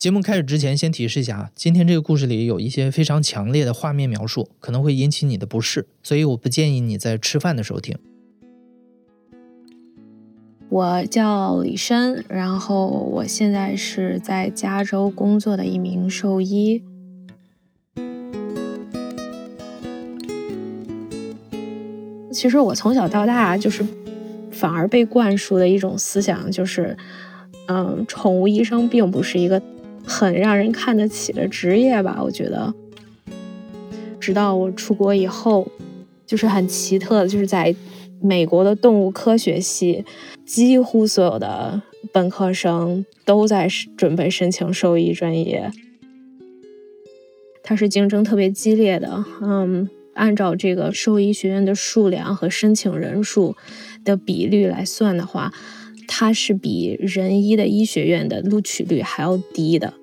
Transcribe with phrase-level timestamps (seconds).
[0.00, 7.94] 节目开始之前，先提示一下啊，今天这个故事里有一些非常强烈的画面描述，可能会引起你的不适，所以我不建议你在吃饭的时候听。
[10.70, 16.82] 我叫李珊，然后我现在是在加州工作的一名兽医。
[22.32, 23.84] 其实我从小到大就是
[24.50, 26.96] 反而被灌输的一种思想，就是，
[27.66, 29.60] 嗯，宠物医生并不是一个
[30.10, 32.20] 很让人看得起的职业吧？
[32.20, 32.74] 我觉得，
[34.18, 35.70] 直到我出国以后，
[36.26, 37.72] 就是很奇特的，就是在
[38.20, 40.04] 美国的动物科学系，
[40.44, 41.80] 几乎所有的
[42.12, 45.70] 本科生都在准备申请兽医专业，
[47.62, 49.88] 它是竞争特别激烈的，嗯。
[50.12, 53.56] 按照这个兽医学院的数量和申请人数
[54.04, 55.50] 的比率来算的话，
[56.06, 59.94] 它是比人医的医学院的录取率还要低的。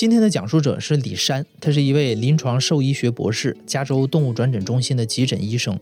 [0.00, 5.78] 今天的讲述者是李珊，他是一位临床兽医学博士，加州动物转诊中心的急诊医生。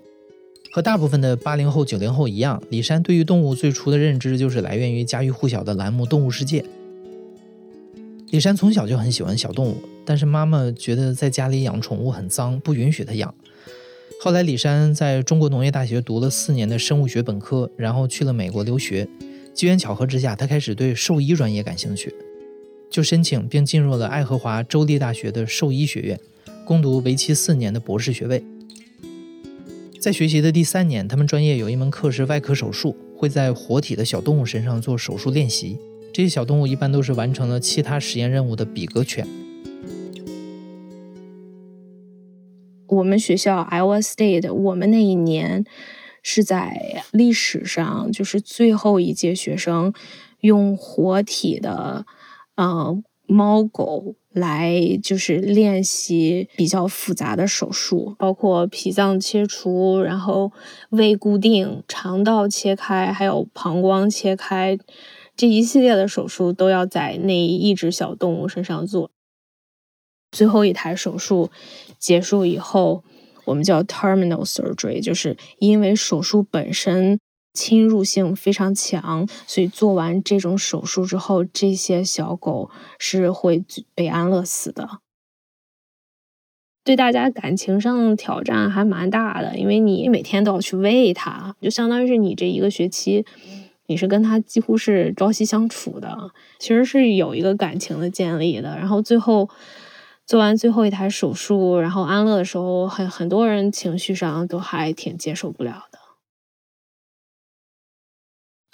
[0.72, 6.62] 和大部分的八零后、九零后一样，李珊对于动物最初的认知就是来源于家喻户晓的栏目《动物世界》。
[8.30, 13.33] 李珊从小就很喜欢小动物，但是妈妈觉得在家里养宠物很脏，不允许她养。
[14.20, 19.08] 后来，李珊在中国农业大学读了四年的生物学本科，然后去了美国留学。
[19.55, 22.12] 机缘巧合之下，她开始对兽医专业感兴趣，
[22.91, 26.19] 就申请并进入了爱荷华州立大学的兽医学院，
[26.64, 28.42] 攻读为期四年的博士学位。
[30.00, 35.77] 在学习的第三年，他们专业有一门课是外科手术，会在活体的小动物身上做手术练习。
[36.12, 39.27] 这些小动物一般都是完成了其他实验任务的比格犬。
[42.86, 45.64] 我们学校 Iowa State，我们那一年
[46.23, 49.92] 是在历史上就是最后一届学生
[50.41, 52.06] 用活体的
[52.59, 60.51] 呃猫狗来就是练习比较复杂的手术，包括脾脏切除，然后
[60.91, 64.77] 胃固定、肠道切开，还有膀胱切开。
[65.36, 69.11] 这一系列的手术都要在那一只小动物身上做。
[70.33, 71.51] 最后一台手术
[71.98, 73.05] 结束以后，
[73.45, 77.20] 我们叫 terminal surgery，就是因为手术本身
[77.53, 83.64] 侵入性非常强，所以做完这种手术之后，这些小狗是会
[83.95, 85.01] 被安乐死的。
[86.85, 93.27] 对大家感情上挑战还蛮大的，因为你每天都要去喂它，就相当于是你这一个学期。
[93.91, 98.77] 你是跟它几乎是朝夕相处的，其实是有一个感情的建立的。
[98.77, 99.48] 然后最后
[100.27, 105.98] 做完最后一台手术，然后安乐的时候，很很多人情绪上都还挺接受不了的。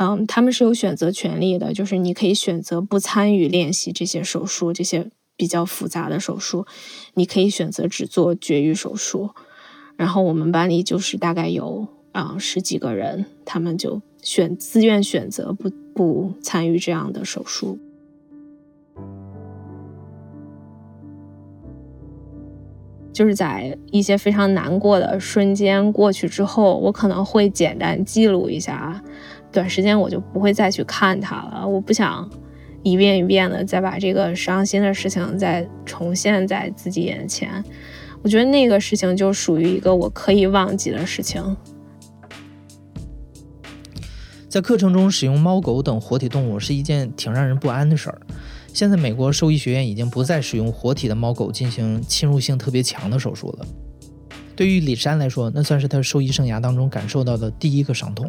[0.05, 6.67] 嗯，他们是有选择权利的，就是你可以选择不参与练习这些手术，这些比较复杂的手术，
[7.15, 9.31] 你可以选择只做绝育手术。
[9.97, 14.03] 然后我们班里就是大概有啊十几个人，他们就。
[14.25, 17.79] 选自愿选择不不参与这样的手术，
[23.13, 29.05] 就是在一些非常难过的瞬间过去之后，我可能会简单记录一下，
[29.55, 31.67] 短时间我就不会再去看它了。
[31.67, 32.29] 我不想
[32.83, 37.65] 一遍一遍的再把这个伤心的事情再重现在自己眼前。
[38.21, 41.57] 我觉得那个事情就属于一个我可以忘记的事情。
[44.49, 48.21] 在课程中使用猫狗等活体动物是一件挺让人不安的事儿。
[48.73, 53.67] 现在美国兽医学院已经不再使用活体的猫狗进行侵入性特别强的手术了。
[54.57, 58.29] 对于李珊来说，那算是他兽医生涯当中感受到的第一个伤痛。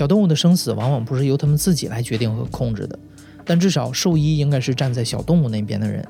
[0.00, 2.98] 小动物的生死往往不是由他们自己来决定和控制的，
[3.44, 6.02] 但至少兽医应该是站在小动物那边的人。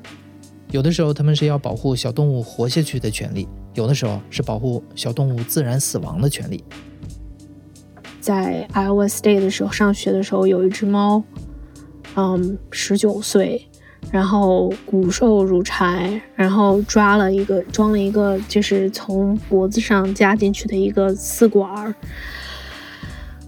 [0.69, 6.63] 有的时候，他们是要保护小动物活下去的权利；有的时候是保护小动物自然死亡的权利。
[8.21, 11.21] 在 Iowa State 的时候，上学的时候，有一只猫，
[12.15, 13.67] 嗯，十九岁，
[14.09, 21.93] 然后骨瘦如柴，然后抓了一个装了一个，就是从脖子上加进去的一个饲管儿。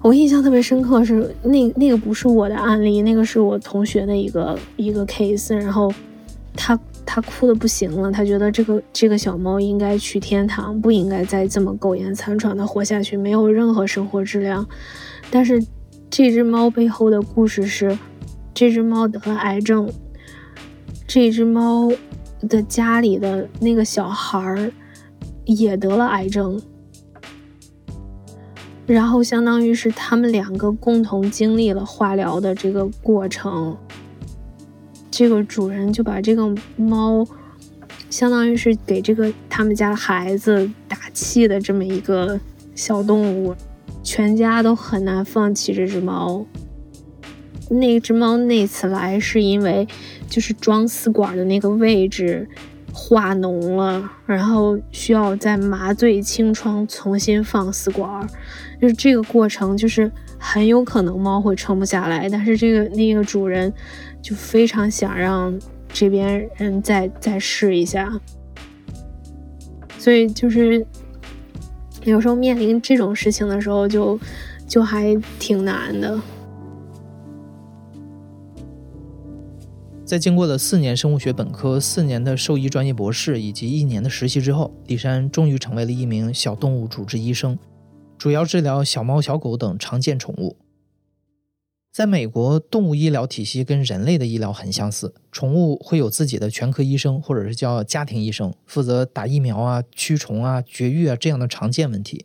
[0.04, 5.92] 我印象特别深刻，是那那个不是我的案例，那个是我同学的一个一个 case，然后
[6.56, 6.80] 他。
[7.06, 14.66] 他哭的不行了，他觉得这个这个小猫应该去天堂，不应该再这么苟延残喘的活下去，没有任何生活质量。
[15.30, 15.64] 但是
[16.10, 17.96] 这只猫背后的故事是，
[18.54, 19.88] 这只猫得了癌症，
[21.06, 21.92] 这只猫
[22.48, 24.72] 的家里的那个小孩儿
[25.46, 26.60] 也得了癌症。
[28.86, 33.78] 然后相当于是他们两个共同经历了化疗的这个过程。
[35.10, 37.26] 这个主人就把这个猫，
[38.10, 42.40] 相当于是给这个他们家孩子打气的这么一个
[42.74, 43.56] 小动物，
[44.04, 46.46] 全家都很难放弃这只猫。
[47.70, 49.88] 那只猫那次来是因为
[50.28, 52.48] 就是装丝管的那个位置
[52.92, 58.28] 化脓了，然后需要在麻醉清创，重新放丝管，
[58.82, 63.74] 就是这个过程就是很有可能猫会撑不下来，但是这个那个主人。
[64.24, 65.54] 就非常想让
[65.90, 68.10] 这边人再再试一下，
[69.98, 70.88] 所以就是
[72.06, 74.18] 有时候面临这种事情的时候，就
[74.66, 76.18] 就还挺难的。
[80.06, 87.60] 在经过了四年生物学本科、四年的兽医专业博士以及一年的实习之后，李珊终于成为了一名小动物主治医生，
[88.24, 90.56] 主要治疗小猫、小狗等常见宠物。
[91.92, 102.24] 在美国，动物医疗体系跟人类的医疗很相似，宠物会有自己的全科医生，或者是叫家庭医生，负责打疫苗啊、驱虫啊、绝育啊这样的常见问题。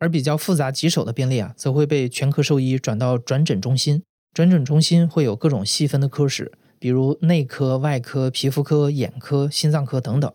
[0.00, 4.02] 而比较复杂棘手的病例啊，则会被全科兽医转到转诊中心。
[4.34, 10.32] 转诊中心会有各种细分的科室，比如内科、外科、皮肤科、眼科、心脏科等等。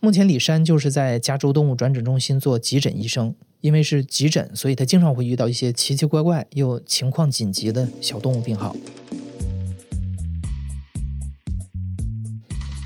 [0.00, 3.36] 目前李山就是在加州动物转诊中心做急诊医生。
[3.60, 8.74] 因为是急诊，所以他经常会遇到一些奇奇怪怪又情况紧急的小动物病号。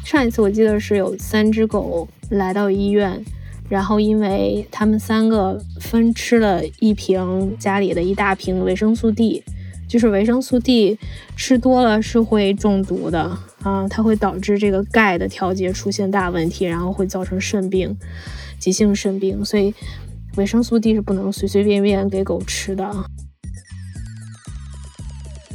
[0.05, 3.25] 上一次我记得是有三只狗来到医院，
[3.69, 9.43] 然后因为他们三个分吃了一瓶家里的一大瓶维生素 D，
[9.89, 10.99] 就是维生素 D
[11.37, 13.23] 吃多了是会中毒的
[13.63, 17.97] 啊，它会导致这个钙的调节出现大问题，然后会造成肾病、
[18.59, 19.73] 急性肾病，所以。
[20.37, 22.93] 维生素 D 是不能随随便便给狗吃的。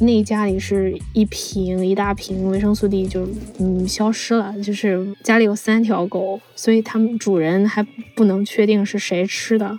[0.02, 3.28] 那家里是一瓶一大瓶维生素 D 就
[3.58, 7.86] 嗯消失了，就是家里有三条狗，所以他们主人还
[8.16, 9.76] 不能确定是谁吃的。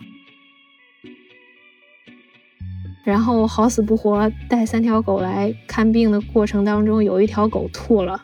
[3.03, 8.21] 然后好死不活带三条狗来看病的过程当中，有一条狗吐了，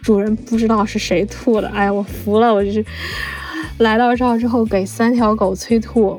[0.00, 2.84] 主人不知道是谁吐的，哎呀，我服了，我就是。
[3.78, 6.18] 来到这儿之后，给三条狗催吐，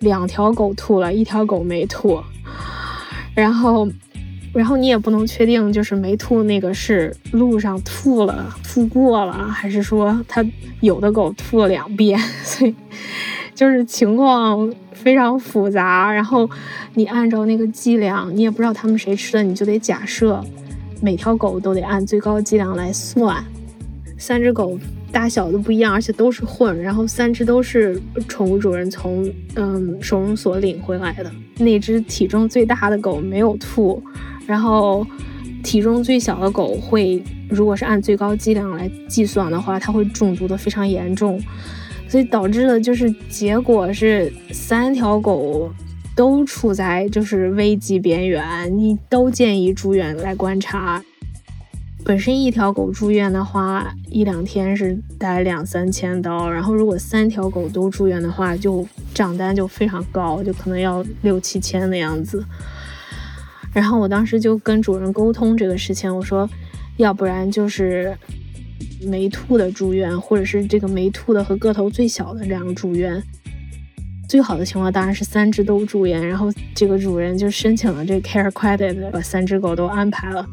[0.00, 2.20] 两条狗吐了，一条狗没吐。
[3.34, 3.88] 然后，
[4.52, 10.44] 然后你也不能确定，就是没吐那个是路上吐了、吐过了，还是说它
[10.80, 12.74] 有的狗吐了两遍， 所以
[13.54, 16.12] 就是情况非常复杂。
[16.12, 16.48] 然后
[16.94, 20.44] 你按照那个剂量，你也不知道他们谁吃的，你就得假设
[21.00, 23.44] 每条狗都得按最高剂量来算。
[24.18, 24.78] 三只狗。
[25.12, 31.30] 大小都不一样，而且都是混，然后三只都是宠物主人从嗯收容所领回来的。
[31.58, 34.02] 那只体重最大的狗没有吐，
[34.46, 35.06] 然后
[35.62, 41.40] 体重最小的狗会，如果是按最高剂量来计算的话，它会中毒的非常严重，
[42.08, 45.70] 所以导致的就是结果是三条狗
[46.16, 51.02] 都处在就是危机边缘，你都建议住院来观察。
[52.02, 62.44] 本身一条狗住院的话，一两天是带两三千刀，然后如果三条狗都住院的话，就账单就非常高，就可能要六七千的样子。
[63.72, 66.48] 然后我当时就跟主人沟通这个事情，我说，
[66.96, 68.16] 要不然就是
[69.02, 73.22] 没吐的住院，或者是这个没吐的和个头最小的这样住院。
[74.28, 80.44] 最好的情况当然是三只都住院，然后这个主人就申请了这 care credit，把三只狗都安排了。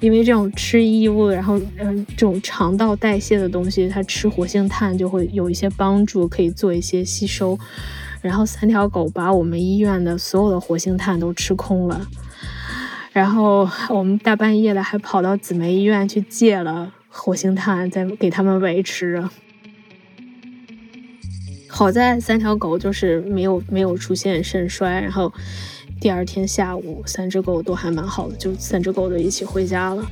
[0.00, 7.58] 因为这种吃异物，然后嗯，这种肠道代谢的东西，它吃活性炭就会有一些帮助，可以做一些吸收。
[8.20, 12.06] 然后三条狗把我们医院的所有的活性炭都吃空了，
[13.12, 19.24] 然后我们大半夜的还跑到姊妹医院去借了活性炭，再给他们维持。
[21.68, 25.32] 好在三条狗就是没有没有出现肾衰，然后。
[26.00, 30.04] 第二天下午，三只狗都还蛮好的，就三只狗都一起回家了。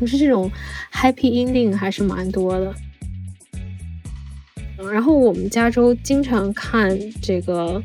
[0.00, 0.50] 就是这种
[0.92, 2.74] happy ending 还是蛮多的。
[4.92, 7.82] 然后我们加州经常看这个，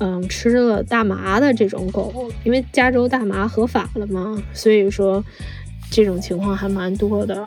[0.00, 5.24] 嗯，吃了大麻的这种狗，因为加州大麻合法了嘛，所以说
[5.90, 7.46] 这种情况还蛮多的。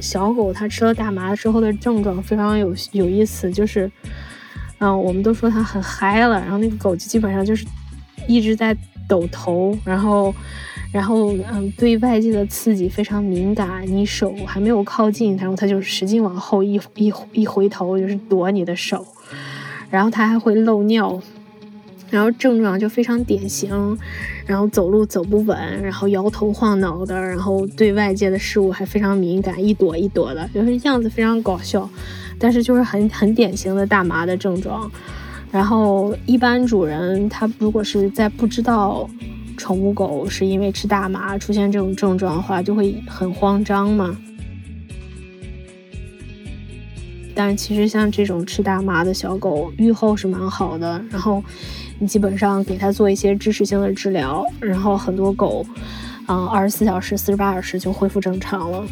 [0.00, 3.90] 小狗它吃了大麻之后的症状非常有有意思，就是，
[4.78, 7.66] 嗯，我们都说它很嗨了，然后那个狗就基本上就是。
[8.28, 8.76] 一直在
[9.08, 10.32] 抖头，然后，
[10.92, 13.82] 然后，嗯，对外界的刺激非常敏感。
[13.86, 19.04] 你手还没有靠近，然后它就使劲往后一一一回头，就是躲你的手。
[19.90, 21.20] 然后它还会漏尿，
[22.10, 23.98] 然后症状就非常典型，
[24.44, 31.88] 然后走路走不稳，然后摇头晃脑的，然后对外界的事物还非常敏感，一躲一躲的，就是样子非常搞笑，
[32.38, 34.90] 但是就是很很典型的大麻的症状。
[35.50, 39.08] 然后一般主人他如果是在不知道
[39.56, 44.16] 宠物狗是因为吃大麻出现这种症状的话，就会很慌张嘛。
[47.34, 51.02] 但其实像这种吃大麻的小狗，愈后是蛮好的。
[51.10, 51.42] 然后
[51.98, 55.64] 你基本上给它做一些支持性的治疗，然后很多狗，
[56.26, 58.84] 啊，二十四小时、四十八小时就恢复正常了。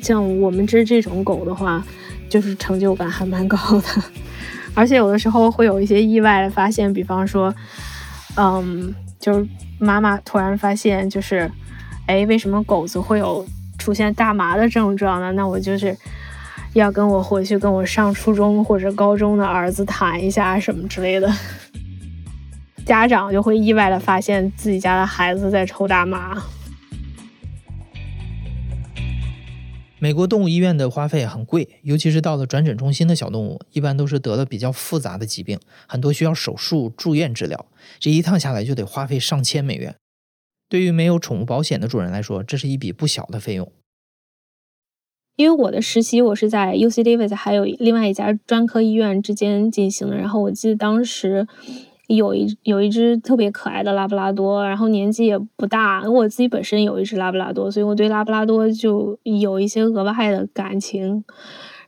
[0.00, 1.84] 像我们这这种狗的话，
[2.28, 4.02] 就是成就感还蛮高的。
[4.74, 7.54] 而且有的时候会有一些意外的发现，比方说，
[8.36, 9.46] 嗯，就是
[9.78, 11.50] 妈妈突然发现，就是，
[12.06, 13.46] 哎，为什么狗子会有
[13.78, 15.32] 出现大麻的症状呢？
[15.32, 15.96] 那我就是。
[16.72, 21.28] 要跟我回去跟我上初中或者高中的儿子谈一下什么之类的，
[22.86, 26.40] 家长就会意外的发现自己家的孩子在抽大麻。
[30.02, 37.66] 美国动物医院的花费很贵，尤其是到了转诊中心的小动物，一般都是得了比较复杂的疾病，很多需要手术住院治疗，
[37.98, 39.94] 这一趟下来就得花费上千美元。
[40.70, 43.70] 对于没有宠物保险的主人来说，这是一笔不小的费用。
[45.36, 51.46] 因为我的实习我是在 U C Davis 还有另外一家专科医院之间进行的，然后我记得当时
[52.16, 61.24] 有一有一只特别可爱的拉布拉多，然后年纪也不大，我自己本身有一只拉布拉多，所以我对拉布拉多就有一些额外的感情。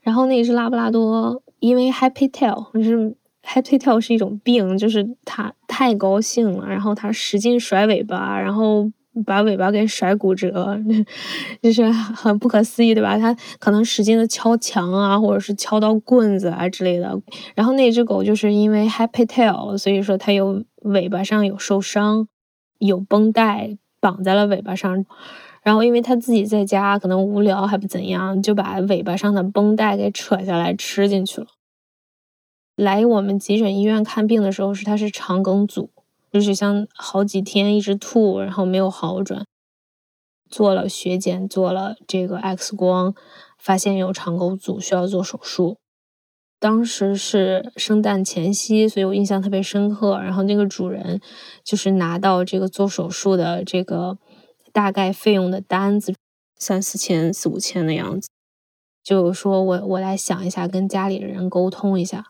[0.01, 8.91] 然后那只拉布拉多因为 Happy Tail，就是 Happy Tail 是一种病，就是它太高兴了，然后它使劲甩尾巴，然后。
[9.25, 10.77] 把尾巴给甩骨折，
[11.61, 13.17] 就是很不可思议，对吧？
[13.17, 17.21] 它可能使劲的敲墙啊，或者是敲到棍子啊之类的。
[17.53, 22.27] 然后那只狗就是因为 happy tail，所以说它有尾巴上有受伤，
[22.79, 25.05] 有绷带绑在了尾巴上。
[25.61, 31.47] 然后因为它自己在家可能无聊还不怎样，就把尾巴上的绷带给扯下来吃进去了。
[32.75, 35.91] 来我们急诊医院看病的时候，是它是肠梗阻。
[36.33, 39.45] 就是像好几天一直吐，然后没有好转，
[40.49, 43.13] 做了血检，做了这个 X 光，
[43.59, 45.77] 发现有肠梗阻，需要做手术。
[46.59, 50.17] 当时是圣诞前夕，所以我印象特别深刻。
[50.17, 51.21] 然后那个主人
[51.63, 54.17] 就是拿到这个做手术的这个
[54.71, 56.15] 大概费用的单子，
[56.57, 58.27] 三四千、四五千的样子，
[59.03, 62.25] 就说我我来想一下，跟家里人沟通一下。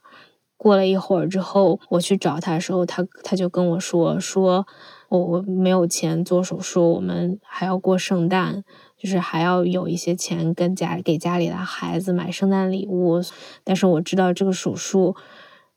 [0.64, 4.66] 过了一会儿之后，我去找他的时候，他他就跟我说：“说
[5.10, 8.64] 我我没有钱做手术，我们还要过圣诞，
[8.98, 13.22] 就是还要有一些钱跟家给家里的孩子买圣诞礼物。
[13.66, 15.18] 但是我知道这个手术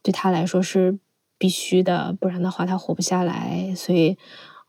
[0.03, 0.97] 对他来说是
[1.37, 3.75] 必须的，不然的话他活不下来。
[3.75, 4.17] 所以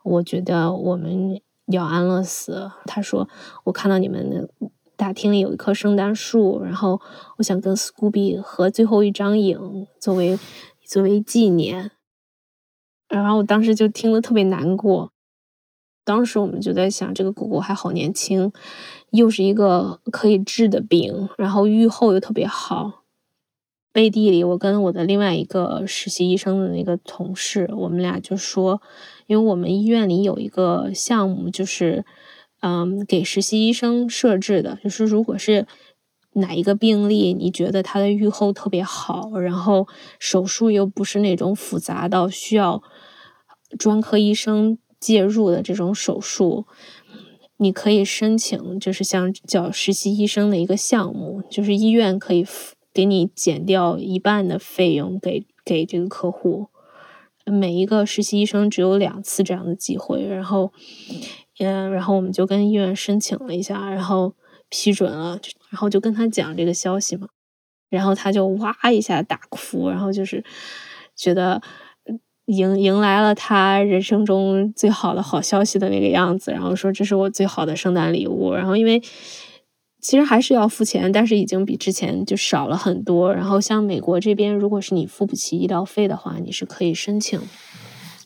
[0.04, 3.30] 我觉得我们要安乐死。”他说
[3.66, 4.50] ：“我看到你们。”
[4.98, 7.00] 大厅里有一棵圣诞树，然后
[7.38, 10.40] 我想跟 Scooby 合最后一张影，作为
[10.84, 11.92] 作为纪念。
[13.08, 15.12] 然后我当时就听得特别难过。
[16.04, 18.52] 当时我们就在想，这个狗狗还好年轻，
[19.12, 23.04] 又是一个可以治的病，然后愈后又特别好。
[23.94, 28.82] 背地里，我跟我的另外一个实习医生的那个同事，我们俩就说，
[29.28, 32.04] 因为我们医院里有一个项目，就是。
[32.68, 35.66] 嗯，给实习医生设置的，就是如果是
[36.34, 39.88] 哪一个病例，你觉得他的愈后特别好，然后
[40.20, 42.84] 手术又不是那种复杂到需要
[43.80, 46.66] 专科医生介入的这种手术，
[47.56, 52.46] 你可以申请，就是像叫实习医生的一个项目，就是医院可以
[52.94, 56.68] 给你减掉一半的费用给给这个客户。
[57.46, 60.74] 每一个实习医生只有两次这样的机会，然后。
[61.60, 64.34] 嗯，然后我们就跟医院申请了一下，然后
[64.70, 67.28] 批准了，然后就跟他讲这个消息嘛，
[67.90, 70.44] 然后他就哇一下大哭，然后就是
[71.16, 71.62] 觉得
[72.46, 79.02] 迎迎来了他人生中最好的好消息的那个样子，然后说这是我最好的圣诞礼物，然后因为
[80.00, 87.42] 其实还是要付钱，但是已经比之前就少了很多，然后像美国这边，如果是你付不起医疗费的话，你是可以申请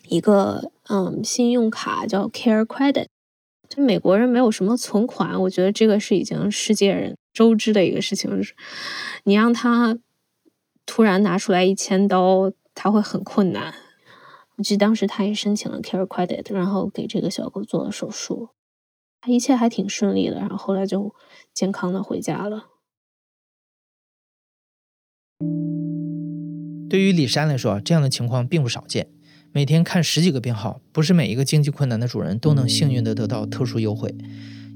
[0.09, 3.05] 一个嗯信用卡叫 Care Credit。
[3.73, 8.29] 就美国人没有什么存款，我觉得这个是已经世界人周知的一个事情。
[8.29, 8.53] 就是
[9.23, 9.97] 你让他
[10.85, 13.73] 突然拿出来一千刀，他会很困难。
[14.57, 18.49] 我记得当时他也申请了 Care Credit，然后给这个小狗做了手术，
[19.21, 20.35] 他一切还挺顺利的。
[20.39, 21.15] 然后后来就
[21.53, 22.67] 健康的回家了。
[26.89, 29.07] 对于李珊来说，这样的情况并不少见。
[29.53, 34.13] 每天看十几个病号，不是每一个经济困难的主人都能幸运的得到特殊优惠。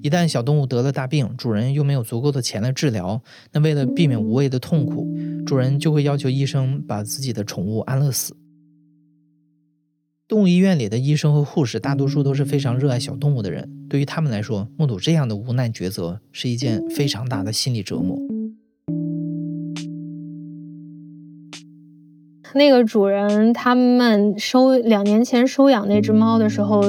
[0.01, 3.21] 一旦小动物得了大病，主人又没有足够的钱来治疗，
[3.53, 5.07] 那为了避免无谓的痛苦，
[5.45, 8.35] 主人就会要求医生把自己的宠物安乐死。
[10.27, 18.34] 动物医院里的医生和护士大多数都是非常热爱小动物的人，对于他们来说，目睹这样的无奈抉择是一件非常大的心理折磨。
[22.55, 26.81] 那个主人他们收两年前收养那只猫的时候，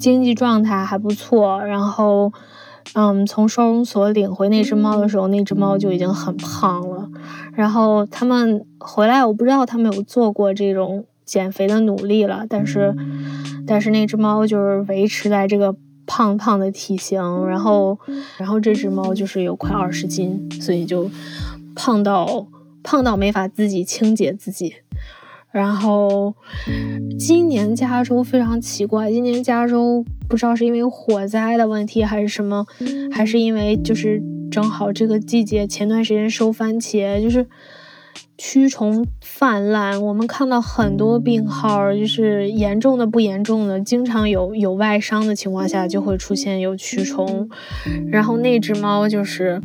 [0.00, 1.64] 经济状态还不错。
[1.64, 2.32] 然后，
[2.94, 7.08] 嗯，从收容所领回那只猫的时候，那只猫就已经很胖了。
[7.54, 12.92] 然后他们回来，我不知道他们有做过这种减肥的努力了，但是，
[13.64, 17.46] 但是那只猫就是维持在这个胖胖的体型。
[17.46, 17.96] 然后，
[18.38, 21.08] 然后这只猫就是有快二十斤，所以就
[21.76, 22.48] 胖到
[22.82, 24.74] 胖到没法自己清洁自己。
[25.56, 26.34] 然后，
[27.18, 29.10] 今年加州非常奇怪。
[29.10, 32.66] 今年加州不知道是因为火灾的问题还是什么，
[33.10, 37.46] 还是因为就是正好这个季节，前段时间收番茄，就是
[38.36, 39.98] 蛆虫泛滥。
[40.02, 47.48] 我们看到很多病号，就是严重的不严重的，经常有有外伤的情况下就会出现有蛆虫。
[48.10, 49.62] 然后那只猫就是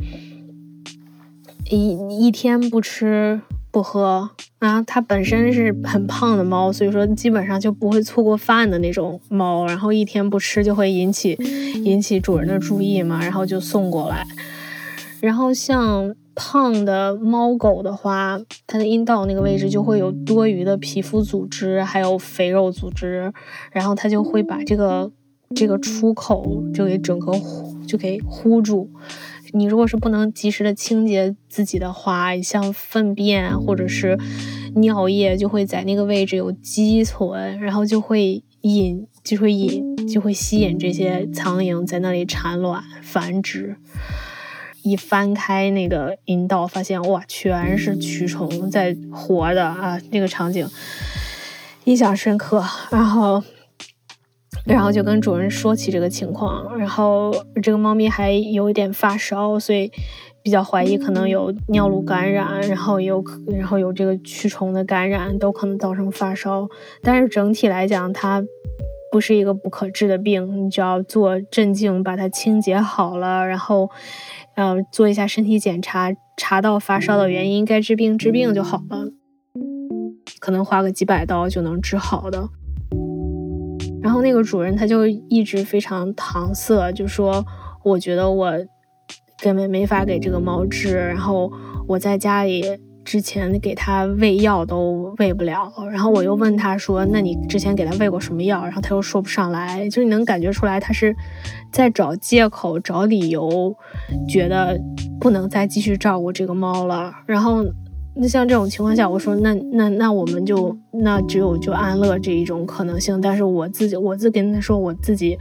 [1.69, 3.41] 一一天不吃
[3.71, 4.29] 不喝。
[4.59, 9.65] 然后它本身是很胖的猫，所以说基本上就不会错过饭的那种猫。
[9.65, 11.37] 然后一天不吃就会引起
[11.83, 14.25] 引起主人的注意嘛，然后就送过来。
[15.19, 23.31] 然后像胖的猫狗的话，它的阴道那个位置就会有多余的皮肤组织，还有肥肉组织，
[23.71, 25.11] 然后它就会把这个
[25.55, 27.33] 这个出口就给整个
[27.87, 28.89] 就给糊住。
[29.53, 34.17] 你如果是不能及时的清洁自己的话，像粪便或者是
[34.75, 43.75] 尿液就会在那个位置有积存，然后就会引就会引就会吸引这些苍蝇在那里产卵繁殖。
[44.83, 49.99] 一翻开那个阴道，发现哇，全是蛆虫在活的啊！
[50.11, 50.65] 那个场景
[51.83, 53.43] 印象深刻，然后。
[54.65, 59.91] 然后就跟主人说起这个情况，然后这个猫咪还有一点发烧，所以
[60.43, 66.67] 比较怀疑可能有尿路感染，然后有然后有这个蛆虫的感染，都可能造成发烧。
[67.01, 68.43] 但是整体来讲，它
[69.11, 73.89] 不是一个不可治的病，你只要做镇静，把它清洁好了，然后
[74.55, 79.07] 呃做一下身体检查，查到发烧的原因，该治病治病就好了，
[80.39, 82.47] 可能花个几百刀就能治好的。
[84.01, 87.45] 然后那个主人他就一直非常搪塞，就说
[87.83, 88.51] 我觉得我
[89.41, 91.51] 根本没法给这个猫治，然后
[91.87, 92.63] 我在家里
[93.05, 95.71] 之前给它喂药都喂不了。
[95.91, 101.15] 然后我又问他说：“那你之前给它喂过什么药？”然后他又说不上来，就是你能感觉出来他是
[101.71, 103.75] 在找借口、找理由，
[104.27, 104.79] 觉得
[105.19, 107.13] 不能再继续照顾这个猫了。
[107.25, 107.63] 然后。
[108.13, 113.19] 那像这种情况下，我说那那那我们就那只有就安乐这一种可能性。
[113.21, 115.37] 但是我自己我自跟他说我自己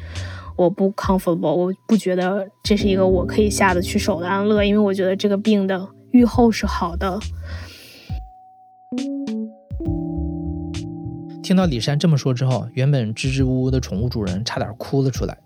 [0.56, 7.18] 我不 comfortable，我不觉得这是一个我可以下得去手的安乐，因为我觉得这个病的愈后是好的。
[11.42, 15.36] 听到李珊这么说之后，原本支支吾吾的宠物主人差点哭了出来。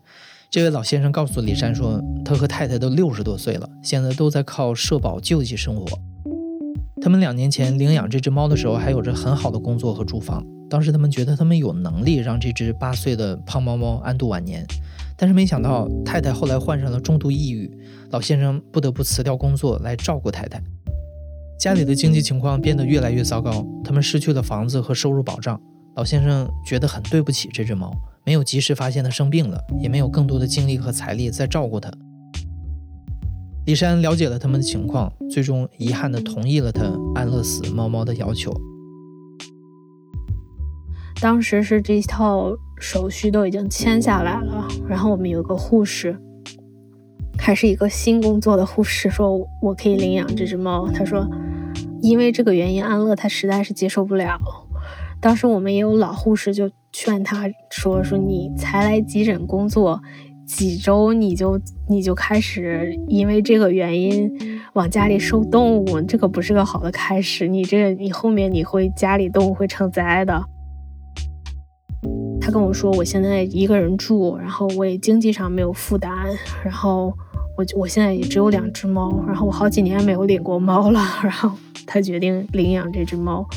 [0.51, 5.87] 这位老先生告诉李珊说，他和太太都六十多岁了，现在都在靠社保救济生活。
[7.05, 10.43] 他们两年前领养这只猫的时候，还有着很好的工作和住房。
[10.71, 14.67] 当时他们觉得他们有能力让这只八岁的胖猫猫安度晚年，
[15.15, 17.71] 但是没想到太太后来患上了重度抑郁，
[18.09, 20.59] 老先生不得不辞掉工作来照顾太太。
[21.61, 25.61] 家里的经济情况变得越来越糟糕，他们失去了房子和收入保障。
[25.97, 27.93] 老先生觉得很对不起这只猫，
[28.25, 31.93] 没有及时发现它生病了，也没有更多的精力和财力再照顾它。
[33.67, 38.53] 李珊了解了他们的情况，最终遗憾地同意了他安乐死猫猫的要求。
[41.21, 46.15] 当时是这套手续都已经签下来了，然后我们有个护士，
[47.39, 50.87] 还是一个新工作的护士，说我可以领养这只猫。
[50.91, 51.27] 他说，
[52.03, 54.39] 因为这个原因，安乐他实在是接受不了。
[55.23, 60.03] 当时我们也有老护士就劝他说，说你才来急诊工作。
[60.47, 64.31] 几周你就你就开始因为这个原因
[64.75, 67.49] 往家里收动物，这个不是个好的开始。
[67.49, 70.45] 你这你后面你会家里动物会成灾的。
[72.41, 76.13] 他跟我说，我现在一个人住，然后我也经济上没有负担，
[76.63, 77.13] 然后
[77.57, 81.51] 我我现在也只有两只猫，然后我好几年没有领过猫了，然后
[81.87, 83.49] 他决定领养这只猫。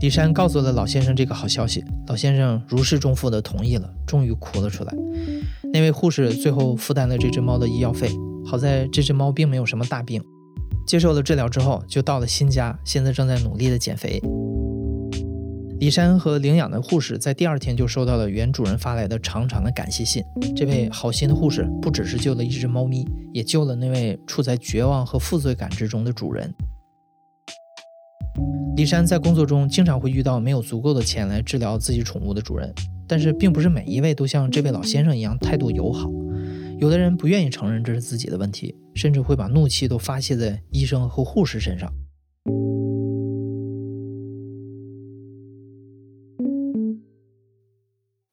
[0.00, 4.94] 李山告诉了老先生这个好消息，老先生如释重负地同意了，终于哭了出来。
[5.74, 8.08] 那位护士最后负担了这只猫的医药费，
[8.46, 10.22] 好在这只猫并没有什么大病。
[10.86, 14.18] 接受了治疗之后，就到了新家，现在正在努力的减肥。
[15.78, 20.22] 李山和领养的护士在第二天就收到了原主人发来的长长的感谢信。
[20.56, 26.52] 这位好心的护士不只是救了一只猫咪，也救了那位处在绝望和负罪感之中的主人。
[28.76, 32.72] 李山在工作中经常会遇到没有足够的钱来治疗自己宠物的主人，
[33.06, 36.10] 但是并不是每一位都像这位老先生一样态度友好。
[36.78, 41.92] 有的人不愿意承认这是自己的问题，甚至会把怒气都发泄在医生和护士身上。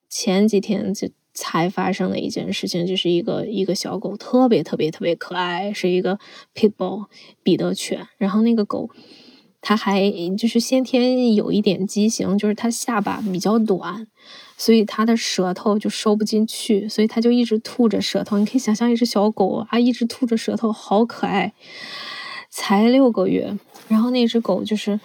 [0.09, 6.17] 前几天就才发生的一件事情，就是一个一个小狗，特别特别特别可爱，是一个
[6.55, 7.07] pitbull
[7.43, 8.89] 彼得犬，然后那个狗。
[9.59, 14.07] 它还就是先天有一点畸形，就是它下巴比较短，
[14.55, 18.37] 所以它的舌头就收不进去，所以它就一直吐着舌头。
[18.37, 21.53] 你可以想象一只小狗啊，一直吐着舌头，好可爱。
[22.49, 24.99] 才六个月，然后那只狗就是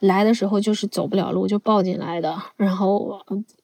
[0.00, 3.20] 来的时候就是走不了路，就抱进来的，然后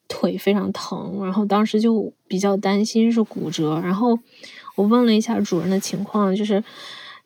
[0.09, 3.79] 腿非常疼，然后当时就比较担心是骨折。
[3.81, 4.19] 然后
[4.77, 6.63] 我问了一下主人的情况，就是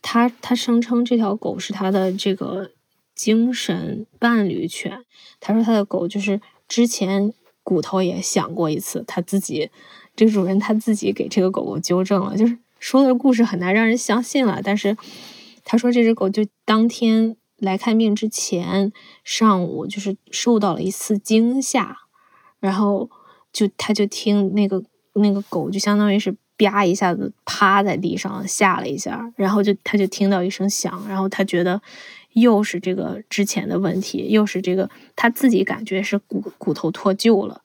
[0.03, 2.71] 他他声称这条狗是他的这个。
[3.17, 5.03] 精神伴侣犬，
[5.41, 9.71] 他说他的狗就是之前骨头也想过一次，他自己
[10.15, 14.61] 这主人他自己给这个狗狗纠正了，就是说的故事很难让人相信了。
[14.63, 14.97] 但是
[15.65, 18.93] 他说这只狗就当天来看病之前
[19.25, 21.97] 上午就是受到了一次惊吓，
[22.61, 23.09] 然后
[23.51, 31.81] 就他就听那个那个狗就相当于是啪一下子趴在地上吓了一下，然后就他就听到一声响，然后他觉得。
[32.37, 37.63] 又是这个之前的问题，又是这个他自己感觉是骨骨头脱臼了，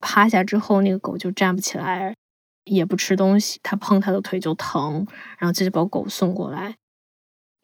[0.00, 2.16] 趴下之后那个狗就站不起来，
[2.64, 5.06] 也不吃东西，他碰他的腿就疼，
[5.38, 6.76] 然后就把狗送过来。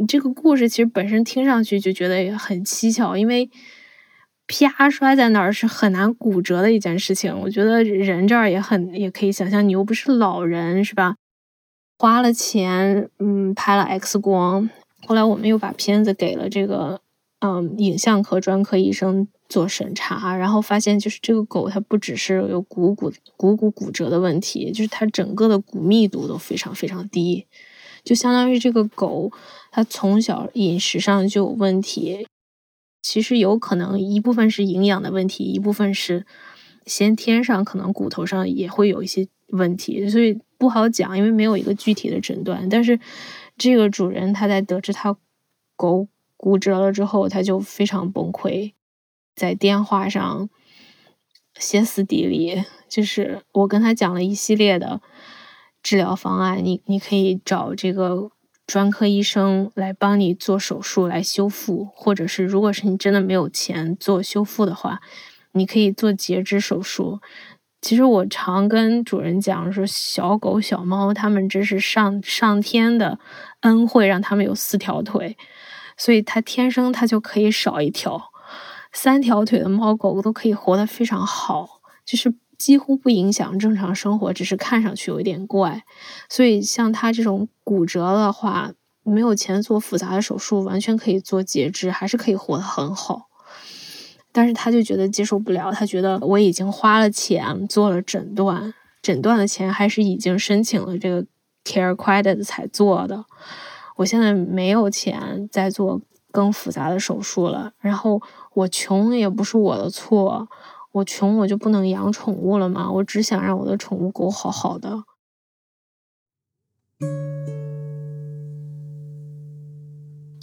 [0.07, 3.51] 这个故事其实本身听上去就觉得也很蹊跷，因为
[4.47, 7.35] 啪摔在那儿是很难骨折的一件事情。
[7.41, 11.17] 我觉得人这儿也很也可以想象，你又不是老人是吧？
[11.99, 14.69] 花了钱，嗯，拍了 X 光。
[15.11, 17.01] 后来我们又把片子给了这个，
[17.41, 27.45] 嗯，影像科专科医生做审查，然后发现就是这个狗它不只是有股骨股骨骨折的问题，就是它整个的骨密度都非常非常低，
[28.05, 29.33] 就相当于这个狗
[29.73, 32.29] 它从小饮食上就有问题，
[33.03, 36.25] 其实有可能一部分是营养的问题，一部分是
[36.87, 43.01] 先天上可能骨头上也会有一些问题，所以不好讲，因为没有一个具体的诊断，但是。
[43.61, 45.15] 这个主人他在得知他
[45.77, 48.73] 狗骨折了之后，他就非常崩溃，
[49.37, 50.49] 在电话上
[51.57, 52.65] 歇斯底里。
[52.89, 55.03] 就是我跟他讲了一系列的
[55.83, 58.31] 治疗方案，你你可以找这个
[58.67, 65.03] 专科医生来帮你做手术来修复，或者是如果是你真的没有钱做修复的话，
[65.53, 67.21] 你可以做截肢手术。
[67.81, 73.19] 其实我常跟主人讲说，小狗、小猫，它们这是上上天的
[73.61, 75.37] 恩惠，让它们有四条腿，
[75.97, 78.31] 所以它天生它就可以少一条。
[78.93, 85.83] 三条腿的猫狗都可以活得非常好，就是几乎不影响正常生活，只是看上去有一点怪。
[86.29, 88.73] 所以像它这种骨折的话，
[89.05, 93.30] 没有钱做复杂的手术，完全可以做截肢，还是可以活得很好。
[94.33, 101.27] 但是他就觉得接受不了，他觉得我已经花了钱做了诊断，诊断的钱还是已经申请了这个
[101.65, 103.25] care credit 才做的，
[103.97, 107.73] 我现在没有钱再做更复杂的手术了。
[107.81, 108.23] 然后
[108.55, 110.49] 我穷也不是我的错，
[110.93, 112.89] 我穷我就不能养宠物了吗？
[112.91, 115.03] 我只想让我的宠物狗好好的。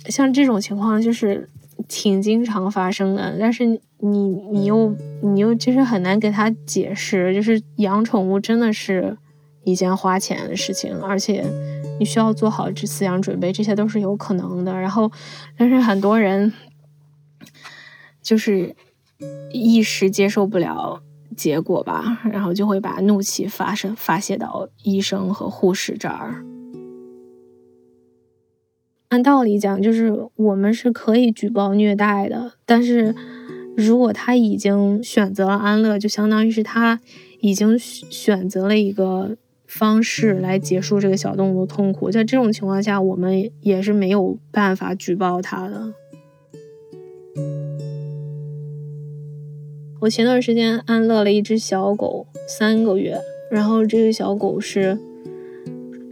[0.09, 1.49] 像这种情况就是。
[1.87, 3.65] 挺经常发生的，但是
[3.99, 9.17] 你你又你又就是很难给他解释，就是养宠物真的是
[9.63, 11.45] 一件花钱的事情，而且
[11.99, 14.73] 你需要做好这饲养准备，这些都是有可能的。
[14.73, 15.11] 然后，
[15.57, 16.51] 但是很多人
[18.21, 18.75] 就是
[19.51, 21.01] 一时接受不了
[21.35, 26.43] 结果吧，然后就会把怒气发生发泄到医生和护士这儿。
[29.09, 33.15] 按道理讲，就是我们是可以举报虐待的，但是
[33.75, 36.99] 如果他已经选择了安乐，就相当于是他
[37.39, 45.93] 已经选择了一个方式来结束这个小动物的痛苦，在这种情况下，我们也是没有办法举报他的。
[50.01, 53.17] 我前段时间安乐了一只小狗三个月，
[53.49, 54.99] 然后这个小狗是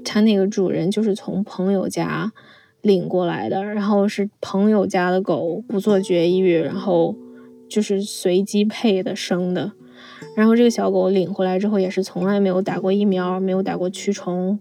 [0.04, 2.32] 它那个主人就是从朋友家
[2.86, 7.16] 领过来的，然后是朋友家的狗不做绝育，然后
[7.68, 9.72] 就是随机配的生的。
[10.36, 14.60] 然后这个小狗领回来之后也是从来没有打过疫苗，没有打过驱虫。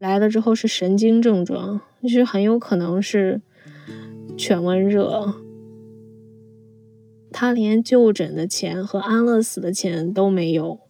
[0.00, 3.40] 来了之后是神经症状，就是很有可能是
[4.36, 5.32] 犬瘟热。
[7.30, 10.80] 他连就诊的钱和安乐死的钱都没有。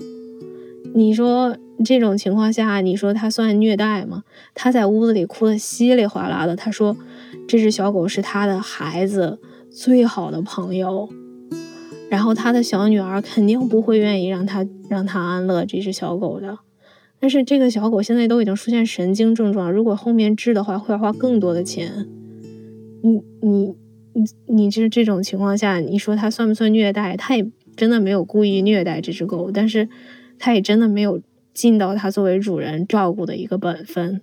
[0.94, 4.24] 你说这种情况下，你说他算虐待吗？
[4.54, 6.56] 他在屋子里哭得稀里哗啦的。
[6.56, 6.96] 他说
[7.46, 9.38] 这只小狗是他的孩子
[9.70, 11.08] 最好的朋友，
[12.08, 16.58] 然后他的小女儿肯定不会愿意让他让他安乐这只小狗的。
[17.18, 22.06] 但是这个小狗现在都已经出现神经症状，如果后面治的话，会花更多的钱。
[23.02, 23.74] 你你
[24.12, 27.16] 你你这这种情况下，你说他算不算虐待？
[27.16, 29.88] 他也真的没有故意虐待这只狗，但是
[30.38, 31.20] 他也真的没有
[31.52, 34.20] 尽到他作为主人照顾的一个本分。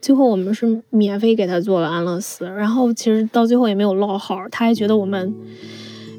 [0.00, 5.32] 最后我们是免费给他做了安乐死，然后其实到最后也没有落好，他还觉得我们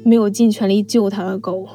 [0.04, 1.68] 没有尽全力救他的狗。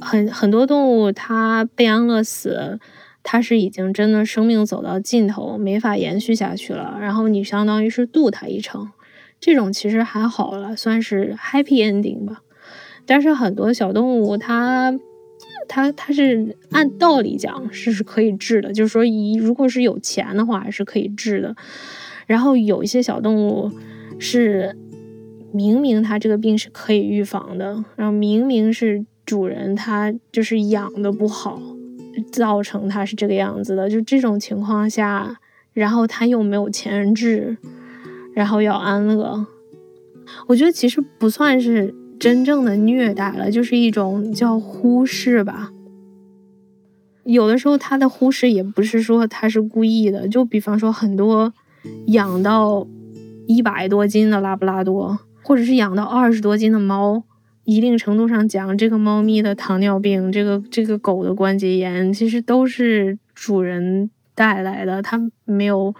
[0.00, 2.78] 很很多动物，它被安乐死，
[3.22, 6.98] 它是已经真的生命走到尽头，没法延续下去了。
[7.00, 8.88] 然后你相当于是渡它一程，
[9.40, 12.42] 这种其实还好了，算是 happy ending 吧。
[13.06, 14.98] 但是很多小动物，它
[15.68, 21.56] 它它是按道理讲是是可以治的，就是说一如果是有钱的话是可以治的。
[22.26, 23.70] 然后有一些小动物
[24.18, 24.76] 是
[25.52, 29.04] 明明它这个病是可以预防的，然后明明是。
[29.24, 31.62] 主人他就是养的不好，
[32.30, 33.88] 造成他是这个样子的。
[33.88, 35.36] 就这种情况下，
[35.72, 37.56] 然后他又没有钱治，
[38.34, 39.46] 然后要安乐，
[40.46, 45.70] 我觉得其实不算是真正的虐待了，就是一种叫忽视吧。
[47.24, 51.52] 有的时候他的忽视也不是说他是故意的，就比方说很多
[52.06, 52.86] 养到
[53.46, 57.22] 一百多斤的拉布拉多，或者是养到二十多斤的猫。
[57.64, 65.00] 一定程度上讲，这个猫咪的糖尿病，这个这个狗的关节炎，其实都是主人带来的。
[65.00, 65.94] 它没有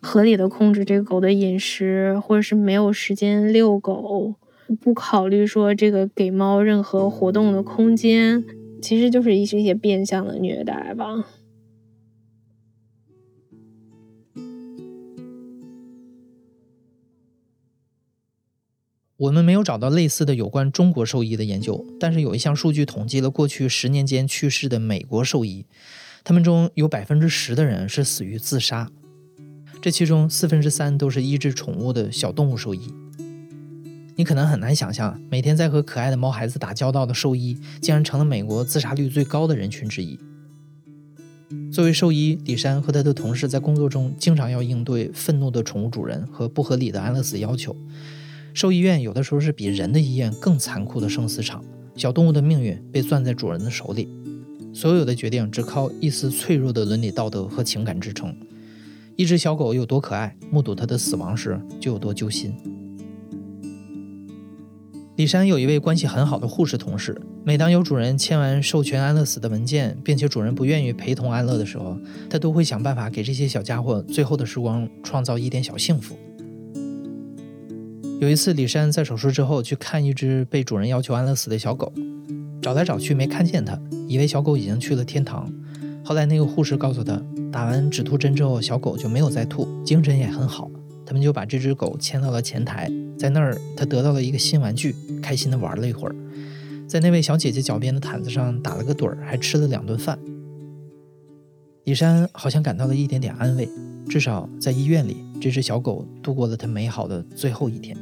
[0.00, 4.34] 合理的控制这个狗的饮食，或者是没有时间遛狗，
[4.80, 8.44] 不考虑说这个给猫任何活动的空间，
[8.80, 11.24] 其实就是一些一些变相的虐待吧。
[19.18, 25.66] 我们没有找到类似的有关中国兽医的研究，但是有一项数据统计了过去十年间去世的美国兽医，
[26.22, 28.88] 他们中有百分之十的人是死于自杀，
[29.82, 32.94] 这其中四分之三都是医治宠物的小动物兽医。
[34.14, 40.16] 你可能很难想象，每天在和可爱的猫孩子打交道的兽医，竟然成了美国自杀率最高的人群之一。
[41.72, 47.74] 作为兽医，李珊和他的同事在工作中经常要应对愤怒的宠物主人和不合理的安乐死要求。
[48.58, 54.08] 兽医院有的时候是比人的医院更残酷的生死场，小动物的命运被攥在主人的手里，
[54.74, 58.34] 所有的决定只靠一丝脆弱的伦理道德和情感支撑。
[59.14, 62.52] 一只小狗有多可爱，目睹它的死亡时就有多揪心。
[65.14, 71.96] 李珊有一位关系很好的护士同事，每当有主人签完授权安乐死的文件，并且主人不愿意陪同安乐的时候，
[72.28, 76.18] 他都会想办法给这些小家伙最后的时光创造一点小幸福。
[78.20, 81.92] 有一次，李珊在手术之后去看一只被主人要求安乐死的小狗，
[82.60, 83.78] 找来找去没看见它，
[84.08, 85.48] 以为小狗已经去了天堂。
[86.04, 90.68] 后来那个护士告诉他，打完止吐针之后，小狗就没有再吐，精神也很好。
[91.06, 96.14] 他们就把这只狗牵到了前台，在那儿他得到了一个新玩具，开心地玩了一会儿，
[96.88, 100.18] 在那位小姐姐脚边的毯子上打了个盹儿，还吃了两顿饭。
[101.84, 103.68] 李珊好像感到了一点点安慰，
[104.08, 107.96] 至少在医院里，这只小狗度过了它美好的最后一天。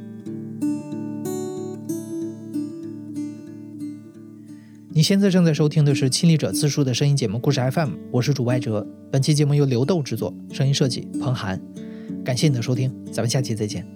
[4.96, 8.86] 你现在正在收听的是《亲历者自述》的声音节目《故事 FM》，我是主外哲。
[9.12, 11.60] 本期节目由刘豆制作，声音设计彭涵。
[12.24, 13.86] 感谢你的收听，咱们下期再见。